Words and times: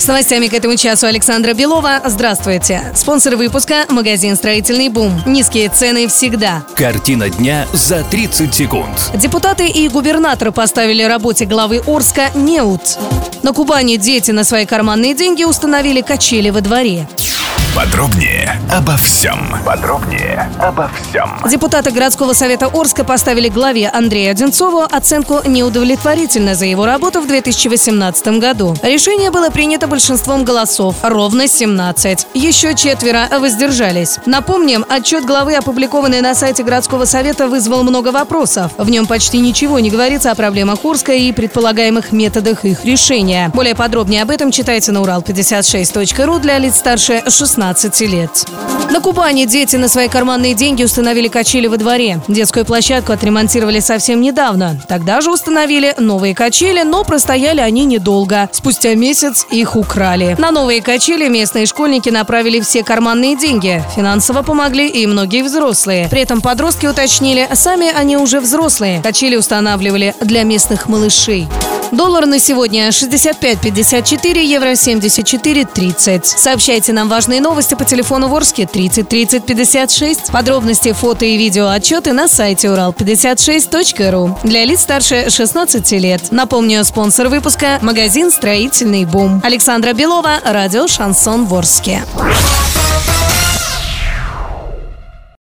С 0.00 0.06
новостями 0.06 0.46
к 0.46 0.54
этому 0.54 0.76
часу 0.76 1.06
Александра 1.06 1.52
Белова. 1.52 2.00
Здравствуйте. 2.06 2.90
Спонсор 2.96 3.36
выпуска– 3.36 3.84
магазин 3.90 4.34
«Строительный 4.34 4.88
бум». 4.88 5.12
Низкие 5.26 5.68
цены 5.68 6.08
всегда. 6.08 6.64
Картина 6.74 7.28
дня 7.28 7.66
за 7.74 8.02
30 8.02 8.54
секунд. 8.54 9.10
Депутаты 9.14 9.68
и 9.68 9.90
губернатор 9.90 10.52
поставили 10.52 11.02
работе 11.02 11.44
главы 11.44 11.82
Орска 11.86 12.30
неуд. 12.34 12.80
На 13.42 13.52
Кубани 13.52 13.98
дети 13.98 14.30
на 14.30 14.44
свои 14.44 14.64
карманные 14.64 15.14
деньги 15.14 15.44
установили 15.44 16.00
качели 16.00 16.48
во 16.48 16.62
дворе. 16.62 17.06
Подробнее 17.76 18.60
обо 18.68 18.96
всем. 18.96 19.54
Подробнее 19.64 20.50
обо 20.58 20.90
всем. 21.00 21.38
Депутаты 21.48 21.92
городского 21.92 22.32
совета 22.32 22.66
Орска 22.66 23.04
поставили 23.04 23.48
главе 23.48 23.88
Андрею 23.88 24.32
Одинцову 24.32 24.82
оценку 24.82 25.40
неудовлетворительно 25.46 26.56
за 26.56 26.66
его 26.66 26.84
работу 26.84 27.20
в 27.20 27.28
2018 27.28 28.40
году. 28.40 28.74
Решение 28.82 29.30
было 29.30 29.50
принято 29.50 29.86
большинством 29.86 30.44
голосов, 30.44 30.96
ровно 31.02 31.46
17. 31.46 32.26
Еще 32.34 32.74
четверо 32.74 33.28
воздержались. 33.38 34.18
Напомним, 34.26 34.84
отчет 34.88 35.24
главы, 35.24 35.54
опубликованный 35.54 36.20
на 36.22 36.34
сайте 36.34 36.64
городского 36.64 37.04
совета, 37.04 37.46
вызвал 37.46 37.84
много 37.84 38.08
вопросов. 38.08 38.72
В 38.78 38.90
нем 38.90 39.06
почти 39.06 39.38
ничего 39.38 39.78
не 39.78 39.90
говорится 39.90 40.32
о 40.32 40.34
проблемах 40.34 40.84
Орска 40.84 41.12
и 41.12 41.30
предполагаемых 41.32 42.10
методах 42.10 42.64
их 42.64 42.84
решения. 42.84 43.50
Более 43.54 43.76
подробнее 43.76 44.22
об 44.22 44.30
этом 44.30 44.50
читайте 44.50 44.90
на 44.90 44.98
урал56.ру 45.00 46.40
для 46.40 46.58
лиц 46.58 46.76
старше 46.76 47.22
16 47.60 48.00
лет. 48.08 48.46
На 48.90 49.00
Кубани 49.00 49.44
дети 49.44 49.76
на 49.76 49.88
свои 49.88 50.08
карманные 50.08 50.54
деньги 50.54 50.82
установили 50.82 51.28
качели 51.28 51.66
во 51.66 51.76
дворе. 51.76 52.20
Детскую 52.26 52.64
площадку 52.64 53.12
отремонтировали 53.12 53.80
совсем 53.80 54.22
недавно. 54.22 54.80
Тогда 54.88 55.20
же 55.20 55.30
установили 55.30 55.94
новые 55.98 56.34
качели, 56.34 56.82
но 56.82 57.04
простояли 57.04 57.60
они 57.60 57.84
недолго. 57.84 58.48
Спустя 58.50 58.94
месяц 58.94 59.46
их 59.50 59.76
украли. 59.76 60.36
На 60.38 60.50
новые 60.50 60.80
качели 60.80 61.28
местные 61.28 61.66
школьники 61.66 62.08
направили 62.08 62.60
все 62.60 62.82
карманные 62.82 63.36
деньги. 63.36 63.84
Финансово 63.94 64.42
помогли 64.42 64.88
и 64.88 65.06
многие 65.06 65.42
взрослые. 65.42 66.08
При 66.08 66.22
этом 66.22 66.40
подростки 66.40 66.86
уточнили, 66.86 67.46
сами 67.52 67.92
они 67.92 68.16
уже 68.16 68.40
взрослые. 68.40 69.02
Качели 69.02 69.36
устанавливали 69.36 70.14
для 70.22 70.44
местных 70.44 70.88
малышей. 70.88 71.46
Доллар 71.92 72.26
на 72.26 72.38
сегодня 72.38 72.88
65.54, 72.88 74.42
евро 74.42 74.72
74.30. 74.72 76.22
Сообщайте 76.24 76.92
нам 76.92 77.08
важные 77.08 77.40
новости 77.40 77.74
по 77.74 77.84
телефону 77.84 78.28
Ворске 78.28 78.66
30 78.66 79.08
30 79.08 79.44
56. 79.44 80.30
Подробности, 80.30 80.92
фото 80.92 81.24
и 81.24 81.36
видео 81.36 81.68
отчеты 81.68 82.12
на 82.12 82.28
сайте 82.28 82.68
урал56.ру. 82.68 84.38
Для 84.44 84.64
лиц 84.64 84.82
старше 84.82 85.30
16 85.30 85.90
лет. 85.92 86.30
Напомню, 86.30 86.84
спонсор 86.84 87.28
выпуска– 87.28 87.78
магазин 87.82 88.30
«Строительный 88.30 89.04
бум». 89.04 89.40
Александра 89.44 89.92
Белова, 89.92 90.40
радио 90.44 90.86
«Шансон 90.86 91.46
Ворске». 91.46 92.04